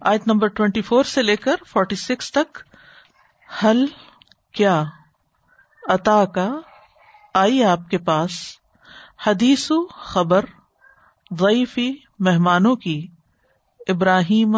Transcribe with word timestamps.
آیت 0.00 0.26
number 0.26 0.48
twenty 0.48 0.82
four 0.82 1.04
سے 1.04 1.22
لے 1.22 1.36
کر 1.36 1.56
فورٹی 1.66 1.96
سکس 1.96 2.32
تک 2.32 2.58
حل 3.62 3.86
کیا؟ 4.52 4.84
عطا 5.88 6.24
کا، 6.24 6.50
آئی 7.34 7.64
آپ 7.64 7.78
کے 7.90 7.98
پاس، 7.98 8.30
حدیث 9.26 9.70
خبر، 9.94 10.44
ضعیفی 11.30 11.92
مہمانوں 12.18 12.76
کی، 12.76 13.06
ابراہیم 13.88 14.56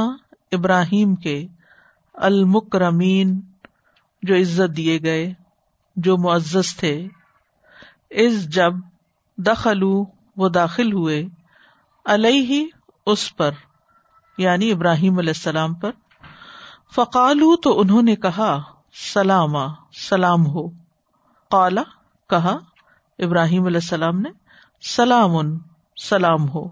ابراہیم 0.52 1.14
کے، 1.14 1.46
المکرمین 2.14 3.40
جو 4.22 4.34
عزت 4.34 4.76
دیے 4.76 4.98
گئے، 5.02 5.32
جو 5.96 6.18
معزز 6.18 6.76
تھے۔ 6.76 7.08
اس 8.10 8.48
جب 8.48 8.72
دخلو 9.36 10.04
وہ 10.36 10.48
داخل 10.48 10.92
ہوئے، 10.92 11.24
علیہ 12.04 12.66
اس 13.06 13.36
پر۔ 13.36 13.50
یعنی 14.40 14.72
ابراہیم 14.72 15.18
علیہ 15.18 15.30
السلام 15.30 15.74
پر 15.74 15.90
فقالو 16.94 17.56
تو 17.56 17.80
انہوں 17.80 18.02
نے 18.02 18.16
کہا 18.16 18.62
سلام 19.12 19.56
سلام 20.08 20.46
ہو۔ 20.46 20.68
قالا، 21.50 21.82
کہا، 22.28 22.56
ابراہیم 23.18 23.66
علیہ 23.66 23.80
السلام 23.82 24.20
نے 24.20 24.30
سلام 24.80 25.58
سلام 26.02 26.48
ہو۔ 26.48 26.68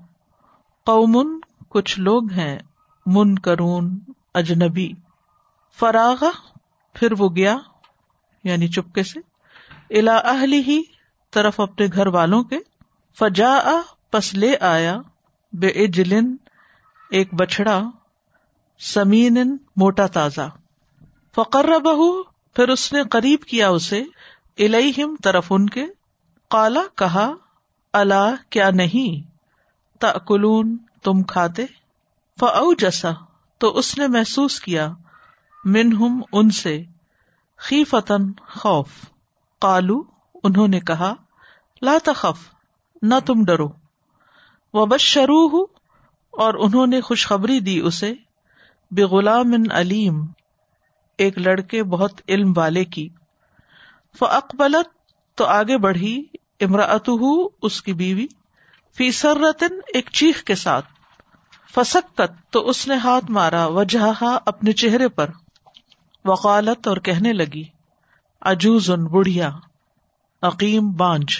قومن، 0.84 1.40
کچھ 1.68 2.00
لوگ 2.00 2.30
ہیں 2.30 2.58
من 3.06 3.38
کرون 3.38 3.98
اجنبی۔ 4.34 4.92
فراغ 5.78 6.24
پھر 6.92 7.12
وہ 7.18 7.28
گیا 7.36 7.56
یعنی 8.44 8.68
چپکے 8.68 9.02
سے 9.02 9.20
الا 9.98 10.16
اہلی 10.16 10.60
ہی 10.60 10.82
طرف 11.30 11.60
اپنے 11.60 11.86
گھر 11.92 12.06
والوں 12.06 12.42
کے۔ 12.42 12.58
فجا 13.18 13.58
پس 14.10 14.34
لے 14.34 14.54
آیا 14.60 14.96
بے 15.52 15.66
اجلن 15.66 16.36
ایک 17.10 17.34
بچڑا 17.34 17.82
سمین 18.80 19.56
موٹا 19.76 20.06
تازہ۔ 20.06 20.50
فقر 21.34 21.78
بہو 21.78 22.22
پھر 22.22 22.68
اس 22.68 22.92
نے 22.92 23.02
قریب 23.02 23.40
کیا 23.40 23.68
اسے۔ 23.68 24.02
الہم 24.58 25.16
طرف 25.22 25.46
ان 25.50 25.68
کے۔ 25.68 25.86
کالا 26.50 26.80
کہا 26.94 27.30
اللہ 27.92 28.34
کیا 28.50 28.70
نہیں؟ 28.70 29.30
تکلون 30.00 30.76
تم 31.02 31.22
کھاتے؟ 31.22 31.66
فاؤ 32.40 32.72
جسا 32.72 33.10
تو 33.58 33.78
اس 33.78 33.98
نے 33.98 34.06
محسوس 34.06 34.60
کیا۔ 34.60 34.92
منہم، 35.64 36.22
ان 36.32 36.50
سے۔ 36.50 36.82
خی 37.56 37.84
فتن 37.84 38.32
خوف۔ 38.32 38.88
کالو 39.60 40.02
انہوں 40.44 40.68
نے 40.68 40.80
کہا، 40.80 41.14
لا 41.82 41.98
تخف، 42.04 42.38
نہ 43.02 43.14
تم 43.26 43.44
ڈرو۔ 43.44 43.68
وہ 44.72 44.86
بس 44.86 45.00
شروع 45.00 45.66
اور 46.38 46.54
انہوں 46.54 46.86
نے 46.86 47.00
خوشخبری 47.00 47.60
دی 47.60 47.80
اسے 47.80 48.14
بے 48.90 49.02
غلام 49.02 49.52
علیم، 49.70 50.26
ایک 51.18 51.38
لڑکے 51.38 51.82
بہت 51.82 52.12
علم 52.28 52.52
والے 52.56 52.84
کی۔ 52.84 53.08
فقبلت 54.18 54.86
تو 55.34 55.44
آگے 55.44 55.78
بڑھی 55.78 56.24
امراۃ 56.60 57.10
اس 57.62 57.82
کی 57.82 57.92
بیوی، 57.92 58.26
فی 58.96 59.10
سرتن، 59.10 59.74
ایک 59.94 60.10
چیخ 60.12 60.44
کے 60.44 60.54
ساتھ۔ 60.54 60.86
فسکت، 61.74 62.52
تو 62.52 62.68
اس 62.68 62.88
نے 62.88 62.94
ہاتھ 62.94 63.30
مارا 63.30 63.66
وجہ 63.66 64.22
اپنے 64.46 64.72
چہرے 64.72 65.08
پر۔ 65.08 65.30
وقالت 66.24 66.88
اور 66.88 66.96
کہنے 66.96 67.32
لگی 67.32 67.64
اجوز 68.40 68.90
ان 68.90 69.04
بڑھیا، 69.04 69.50
عقیم، 70.42 70.92
بانج۔ 70.92 71.36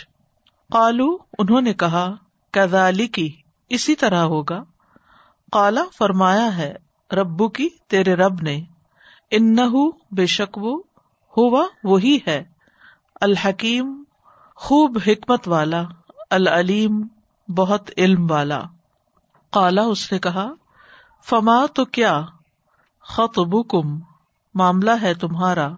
قالو، 0.72 1.16
انہوں 1.38 1.60
نے 1.60 1.74
کہا 1.74 2.14
کدالی 2.50 3.06
کی 3.06 3.33
اسی 3.68 3.94
طرح 3.94 4.22
ہوگا۔ 4.22 4.62
کالا 5.52 5.82
فرمایا 5.98 6.56
ہے، 6.56 6.74
ربو 7.12 7.48
کی 7.48 7.68
تیرے 7.86 8.14
رب 8.14 8.42
نے۔ 8.42 8.60
ان 9.30 9.56
بے 10.10 10.27
شک 10.27 10.58
وہ، 10.58 10.82
ہوا 11.36 11.66
وہی 11.84 12.18
ہے۔ 12.27 12.44
الحکیم، 13.20 14.05
خوب 14.55 14.98
حکمت 15.06 15.48
والا۔ 15.48 15.83
العلیم، 16.30 17.06
بہت 17.48 17.90
علم 17.96 18.30
والا۔ 18.30 18.62
کالا 19.52 19.83
اس 19.83 20.12
نے 20.12 20.18
کہا، 20.18 20.48
فما 21.24 21.67
تو 21.67 21.84
کیا؟ 21.84 22.24
خط 23.00 23.39
کم 23.68 24.00
معاملہ 24.55 24.90
ہے 25.02 25.14
تمہارا۔ 25.14 25.68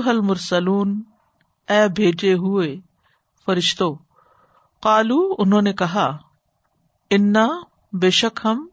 حل 0.00 0.20
مرسلون 0.20 1.02
اے 1.68 1.88
بھیجے 1.88 2.34
ہوئے 2.34 2.76
فرشتو 3.46 3.94
کالو 4.82 5.34
انہوں 5.38 5.62
نے 5.62 5.72
کہا، 5.72 6.16
انا 7.10 7.48
بے 7.92 8.10
شک 8.10 8.40
ہم 8.44 8.68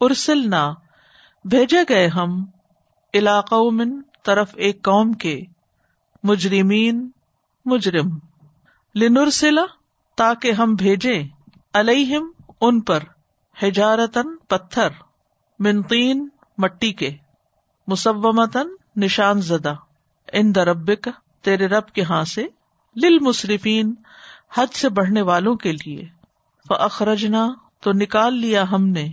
ارسل 0.00 0.50
نہ 0.50 0.74
بھیجے 1.44 1.78
گئے 1.88 2.06
ہم 2.06 2.44
علاقوں 3.14 3.70
من 3.70 4.02
طرف 4.24 4.50
ایک 4.54 4.84
قوم 4.84 5.12
کے 5.12 5.40
مجرمین، 6.22 7.10
مجرم۔ 7.64 8.18
لنرسلا 8.94 9.64
تاکہ 10.16 10.52
ہم 10.52 10.74
بھیجے 10.74 11.22
علیہم، 11.74 12.30
ان 12.60 12.80
پر 12.80 12.98
ہجارتن 13.62 14.36
پتھر 14.36 14.88
منتین 15.58 16.28
مٹی 16.58 16.92
کے۔ 16.92 17.10
مسومتن 17.88 18.68
نشان 18.96 19.40
زدہ۔ 19.40 19.74
ان 20.32 20.54
دربک 20.54 21.08
تیرے 21.40 21.66
رب 21.66 21.86
کے 21.86 22.02
ہاں 22.02 22.24
سے 22.24 22.46
لل 23.02 23.18
مصرفین 23.18 23.94
حد 24.54 24.66
سے 24.66 24.88
بڑھنے 24.88 25.22
والوں 25.22 25.54
کے 25.54 25.72
لیے۔ 25.72 26.08
فخرجنا 26.68 27.48
تو 27.82 27.92
نکال 27.92 28.38
لیا 28.38 28.70
ہم 28.70 28.88
نے۔ 28.88 29.08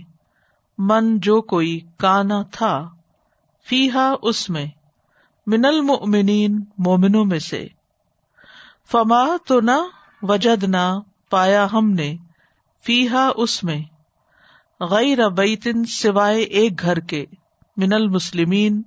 من 0.78 1.20
جو 1.20 1.42
کوئی 1.42 1.80
کانا 1.98 2.42
تھا 2.42 2.88
فیحا 3.68 4.14
اس 4.22 4.50
میں۔ 4.50 4.66
من 5.46 5.64
المؤمنین، 5.64 6.64
مومنوں 6.78 7.24
میں 7.24 7.38
سے۔ 7.38 7.68
فما 8.92 9.24
تو 9.46 9.60
نہ 9.60 9.76
وجد 10.22 10.64
نہ 10.64 11.00
پایا 11.30 11.66
ہم 11.72 11.90
نے۔ 11.90 12.16
فیحا 12.84 13.30
اس 13.36 13.64
میں۔ 13.64 13.82
غیر 14.80 15.28
بیتن 15.28 15.84
سوائے 15.84 16.40
ایک 16.40 16.80
گھر 16.80 17.00
کے۔ 17.00 17.24
من 17.76 17.92
المسلمین، 17.92 18.82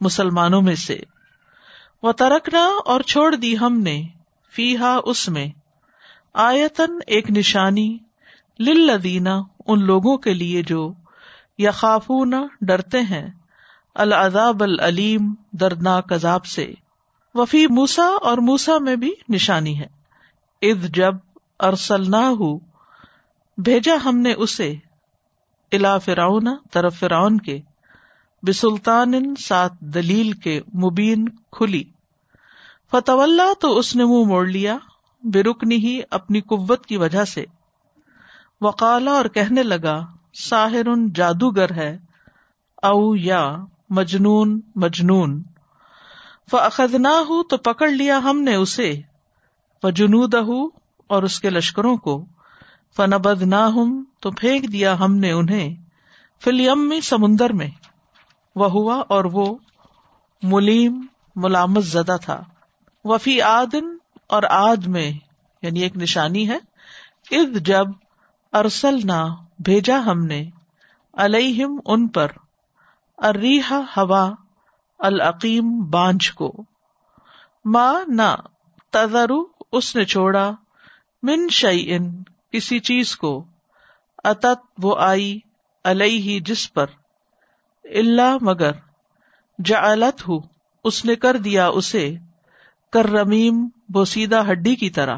مسلمانوں 0.00 0.62
میں 0.62 0.74
سے۔ 0.74 1.00
وہ 2.02 2.12
ترکنا 2.12 2.68
اور 2.84 3.00
چھوڑ 3.00 3.34
دی 3.34 3.58
ہم 3.58 3.80
نے۔ 3.80 4.02
فیحا 4.52 4.98
اس 5.04 5.28
میں۔ 5.28 5.48
آیتن 6.34 6.98
ایک 7.06 7.30
نشانی۔ 7.30 7.98
لدینہ 8.58 9.28
ان 9.66 9.84
لوگوں 9.84 10.16
کے 10.16 10.34
لیے 10.34 10.62
جو 10.62 10.92
یا 11.58 11.70
خافون 11.70 12.34
ڈرتے 12.60 13.00
ہیں، 13.00 13.28
العذاب 13.94 14.62
العلیم، 14.62 15.34
دردناک 15.52 16.12
عذاب 16.12 16.44
سے۔ 16.44 16.72
وفی 17.34 17.66
موسا 17.66 18.06
اور 18.22 18.38
موسا 18.38 18.78
میں 18.78 18.96
بھی 18.96 19.14
نشانی 19.28 19.80
ہے۔ 19.80 19.86
اد 20.62 20.94
جب 20.94 21.14
ارسل 21.60 22.10
نہ 22.10 22.16
ہو 22.16 22.58
بھیجا 23.58 23.94
ہم 24.04 24.18
نے 24.18 24.32
اسے 24.32 24.74
الا 25.72 25.98
فراؤن 25.98 26.44
طرف 26.72 26.98
فراؤن 26.98 27.38
کے، 27.38 27.60
بسلطان 28.42 29.34
سات 29.34 29.80
دلیل 29.80 30.32
کے 30.32 30.60
مبین 30.74 31.28
کھلی۔ 31.28 31.84
فتح 32.90 33.52
تو 33.60 33.78
اس 33.78 33.96
نے 33.96 34.04
منہ 34.04 34.24
موڑ 34.24 34.46
لیا 34.46 34.78
بے 35.22 35.42
رکنی 35.42 35.76
ہی 35.76 36.00
اپنی 36.10 36.40
قوت 36.40 36.86
کی 36.86 36.96
وجہ 36.96 37.24
سے۔ 37.24 37.44
وکالا 38.60 39.10
اور 39.10 39.24
کہنے 39.24 39.62
لگا، 39.62 40.06
ساحر 40.34 41.06
جادوگر 41.14 41.72
ہے، 41.72 41.98
او 42.82 43.16
یا 43.16 43.56
مجنون 43.90 44.60
مجنون۔ 44.74 45.42
فخذ 46.50 46.94
نہ 46.94 47.08
ہوں 47.08 47.42
تو 47.44 47.56
پکڑ 47.56 47.88
لیا 47.88 48.18
ہم 48.18 48.40
نے 48.40 48.54
اسے 48.54 49.00
جنود 49.94 50.34
اور 51.06 51.22
اس 51.22 51.40
کے 51.40 51.50
لشکروں 51.50 51.96
کو۔ 51.96 52.24
فنبد 52.96 53.42
نہ 53.42 53.54
ہوں 53.54 54.04
تو 54.20 54.30
پھینک 54.30 54.72
دیا 54.72 54.98
ہم 54.98 55.16
نے 55.16 55.32
انہیں 55.32 55.76
فلیم 56.44 56.88
میں 56.88 57.00
سمندر 57.00 57.52
میں۔ 57.52 57.68
وہ 58.56 58.70
ہوا 58.70 59.02
اور 59.08 59.24
وہ 59.24 59.56
ملیم، 60.42 61.06
ملامت 61.36 61.84
زدہ 61.84 62.16
تھا۔ 62.22 62.44
وفی 63.04 63.42
آدن 63.42 63.96
اور 64.28 64.42
آد 64.42 64.76
میں 64.76 65.12
یعنی 65.62 65.80
ایک 65.80 65.96
نشانی 65.96 66.48
ہے 66.48 66.58
اد 67.30 67.56
جب 67.56 67.86
ارسل 68.52 69.00
نہ 69.04 69.34
بھیجا 69.58 69.98
ہم 70.06 70.24
نے 70.24 70.50
الم 71.12 71.80
ان 71.84 72.08
پر 72.08 72.28
اریحا 73.18 73.80
ہوا، 73.96 74.30
العقیم 74.98 75.84
بانج 75.90 76.32
کو۔ 76.32 76.52
ماں 77.64 77.94
نہ، 78.08 78.36
تذرو، 78.90 79.44
اس 79.72 79.96
نے 79.96 80.04
چھوڑا، 80.04 80.50
من 81.22 81.48
شعی 81.48 81.94
ان 81.94 82.22
کسی 82.52 82.78
چیز 82.78 83.16
کو۔ 83.16 83.44
اتت، 84.24 84.80
وہ 84.82 84.96
آئی 84.98 85.40
ہی 86.00 86.40
جس 86.40 86.72
پر۔ 86.72 86.86
اللہ 87.84 88.36
مگر 88.40 88.70
جعلت 89.64 90.28
ہو 90.28 90.38
اس 90.84 91.04
نے 91.04 91.16
کر 91.16 91.36
دیا 91.36 91.66
اسے 91.66 92.16
کر 92.92 93.06
رمیم 93.06 93.68
بوسیدہ 93.88 94.42
ہڈی 94.50 94.76
کی 94.76 94.90
طرح۔ 94.90 95.16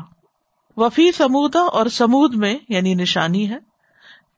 وفی 0.76 1.12
سمودا 1.12 1.60
اور 1.60 1.86
سمود 1.86 2.34
میں 2.34 2.58
یعنی 2.68 2.94
نشانی 2.94 3.50
ہے، 3.50 3.56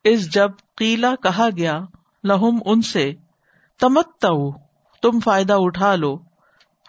اس 0.04 0.32
جب 0.32 0.50
قیلا 0.76 1.14
کہا 1.22 1.48
گیا، 1.56 1.80
لہم 2.24 2.58
ان 2.64 2.82
سے 2.82 3.14
تمت 3.80 4.26
تم 5.02 5.20
فائدہ 5.20 5.52
اٹھا 5.56 5.94
لو، 5.94 6.18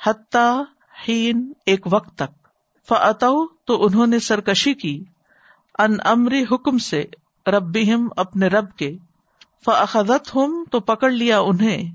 حتیٰ 0.05 0.63
ہین 1.07 1.53
ایک 1.65 1.87
وقت 1.91 2.15
تک۔ 2.15 2.47
فتو 2.87 3.47
تو 3.47 3.85
انہوں 3.85 4.07
نے 4.07 4.19
سرکشی 4.19 4.73
کی 4.73 5.03
ان 5.79 5.97
امری 6.03 6.45
حکم 6.51 6.77
سے 6.77 7.03
رب 7.47 7.77
اپنے 8.17 8.47
رب 8.47 8.75
کے۔ 8.75 8.97
فعدت 9.65 10.35
ہم 10.35 10.63
تو 10.71 10.79
پکڑ 10.79 11.11
لیا 11.11 11.39
انہیں۔ 11.39 11.91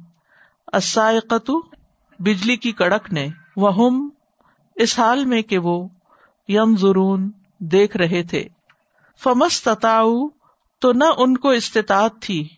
بجلی 2.19 2.57
کی 2.57 2.73
کڑک 2.73 3.13
نے۔ 3.13 3.29
وہ 3.57 4.01
اس 4.75 4.99
حال 4.99 5.25
میں 5.25 5.43
کہ 5.43 5.59
وہ 5.59 5.89
یم 6.49 6.77
ضرون 6.77 7.31
دیکھ 7.61 7.97
رہے 7.97 8.23
تھے۔ 8.23 8.49
فمس 9.23 9.69
تو 10.81 10.93
نہ 10.93 11.05
ان 11.19 11.37
کو 11.37 11.49
استطاعت 11.49 12.13
تھی۔ 12.21 12.49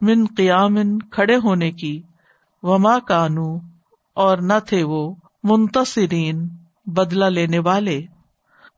من 0.00 0.26
قیام 0.36 0.98
کھڑے 0.98 1.36
ہونے 1.36 1.72
کی۔ 1.72 2.02
وما 2.62 2.98
کانو 2.98 3.58
اور 4.14 4.38
نہ 4.38 4.52
تھے 4.66 4.82
وہ 4.82 5.14
منتصرین 5.42 6.48
بدلا 6.86 7.28
لینے 7.28 7.58
والے۔ 7.58 8.02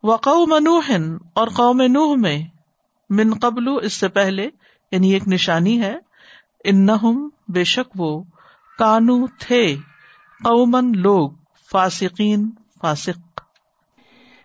وقو 0.03 0.47
منوہن 0.47 1.17
اور 1.35 1.49
قوم 1.49 1.83
نوح 1.83 2.17
میں۔ 2.17 2.43
من 3.11 3.35
قبل، 3.35 3.65
اس 3.83 3.93
سے 3.93 4.09
پہلے۔ 4.09 4.49
یعنی 4.93 5.11
ایک 5.11 5.29
نشانی 5.29 5.83
ہے۔ 5.83 5.95
ان 6.65 6.89
بے 7.49 7.65
شک 7.65 8.01
وہ 8.01 8.23
کانو 8.79 9.27
تھے۔ 9.27 9.77
قومن 10.45 10.93
لوگ۔ 10.99 11.31
فاسقین 11.71 12.51
فاسق۔ 12.81 13.32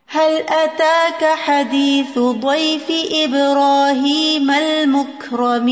هل 0.10 0.36
أتاك 0.50 1.26
حديث 1.26 2.20
ضيف 2.20 2.92
إبراهيم 3.12 4.52
المكرمين؟ 4.52 5.64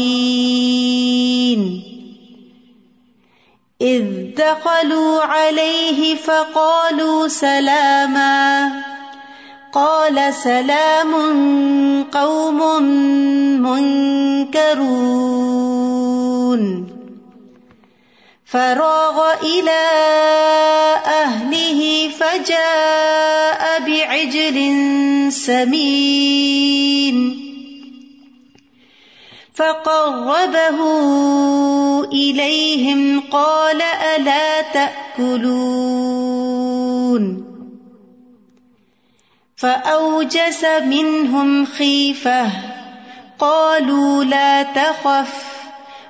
إذ 3.82 4.04
دخلوا 4.38 5.22
عليه 5.22 6.16
فقالوا 6.16 7.28
سلاما. 7.28 8.72
قال 9.74 10.34
سلام 10.34 11.14
قوم 12.04 12.84
منكرون. 13.62 14.96
فراغ 18.46 19.34
إلى 19.44 19.90
أهله 21.06 22.10
فجاء 22.10 23.80
بعجل 23.80 24.58
سمين. 25.32 27.16
فقربه 29.56 30.80
إليهم 32.04 33.20
قال 33.32 33.82
ألا 33.82 34.62
تأكلون. 34.62 35.66
فأوجس 39.58 40.66
منهم 40.66 41.66
خيفة. 41.66 42.50
قالوا 43.40 44.24
لا 44.24 44.64
تخف. 44.64 45.45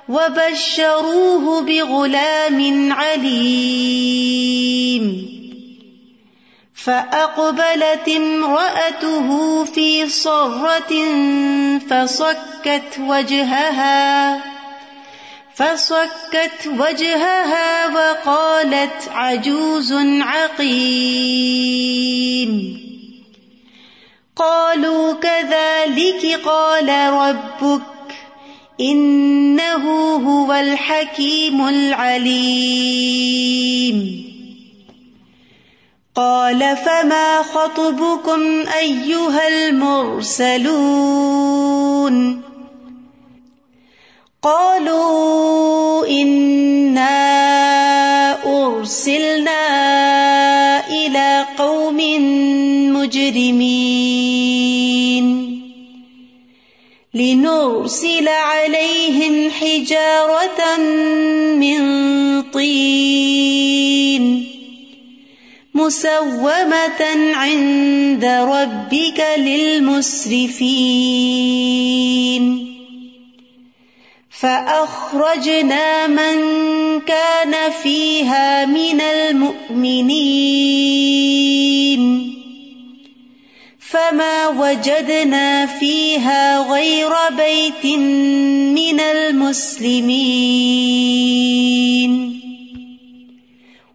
وبشروه 0.08 1.62
بغلام 1.62 2.92
عليم. 2.92 4.26
فأقبلت 6.74 8.08
امرأته 8.08 9.28
في 9.64 10.08
صرة 10.08 10.92
فصكت 11.90 12.98
وجهها 13.00 14.42
فصكت 15.54 16.66
وجهها 16.66 17.86
وقالت 17.86 19.08
عجوز 19.08 19.92
عقيم. 20.20 21.66
قالوا 24.36 25.12
كذلك 25.12 26.40
قال 26.44 26.88
ربك 27.12 27.95
إنه 28.80 29.84
هو 30.16 30.52
الحكيم 30.52 31.68
العليم. 31.68 32.96
قال 36.14 36.76
فما 36.76 37.42
خطبكم 37.42 38.40
أيها 38.78 39.48
المرسلون؟ 39.48 40.86
قالوا 44.42 46.06
إنا 46.06 47.16
أرسلنا 48.66 49.62
إلى 50.88 51.46
قوم 51.58 51.96
مجرمين. 52.96 54.36
لنرسل 57.16 58.28
عليهم 58.28 59.50
حجارة 59.50 60.76
من 61.56 61.80
طين 62.42 64.46
مسومة 65.74 67.32
عند 67.34 68.24
ربك 68.24 69.26
للمسرفين. 69.38 70.66
فأخرجنا 74.40 76.06
من 76.06 76.36
كان 77.00 77.70
فيها 77.82 78.64
من 78.64 79.00
المؤمنين. 79.00 81.25
فما 83.96 84.48
وجدنا 84.48 85.66
فيها 85.66 86.58
غير 86.72 87.10
بيت 87.30 87.86
من 88.76 89.00
المسلمين. 89.00 90.16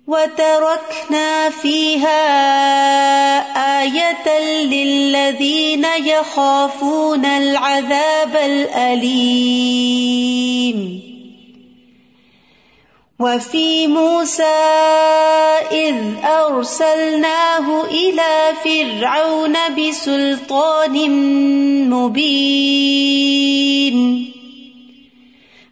وتركنا 0.07 1.49
فيها 1.49 2.21
آية 3.81 4.39
للذين 4.65 5.85
يخافون 6.05 7.25
العذاب 7.25 8.35
الأليم. 8.35 9.51
وفي 13.21 13.87
موسى 13.87 14.43
إذ 15.71 15.95
أرسلناه 16.25 17.85
إلى 17.85 18.53
فرعون 18.63 19.55
بسلطان 19.77 21.09
مبين. 21.89 23.01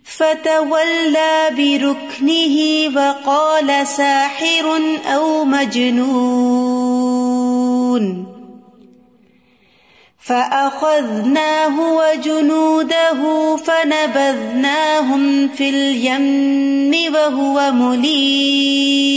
فتولى 0.04 1.50
بركنه 1.58 2.58
وقال 2.96 3.88
ساحر 3.88 4.82
أو 5.16 5.46
مجنون. 5.46 6.80
فأخذناه 10.30 11.94
وجنوده 11.94 13.22
فنبذناهم 13.58 15.48
في 15.48 15.70
اليم 15.70 17.14
وهو 17.14 17.72
مليم 17.72 19.10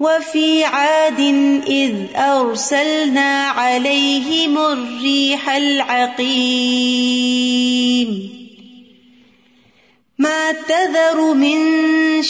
وفي 0.00 0.64
عاد 0.64 1.20
إذ 1.66 1.94
أرسلنا 2.16 3.48
عليهم 3.48 4.58
الريح 4.58 5.50
العقيم 5.50 7.12
ما 10.18 10.52
تذر 10.52 11.34
من 11.34 11.81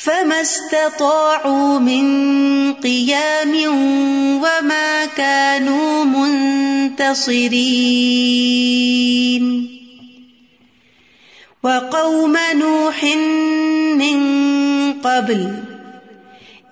فما 0.00 0.40
استطاعوا 0.40 1.78
من 1.78 2.04
قيام 2.74 3.52
وما 4.42 5.04
كانوا 5.06 6.04
منتصرين 6.04 7.60
وقوم 11.62 12.36
نوح 12.54 13.04
من 14.00 14.18
قبل 14.92 15.54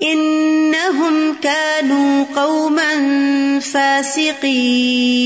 انهم 0.03 1.35
كانوا 1.35 2.25
قوما 2.37 2.93
فاسقين 3.61 5.19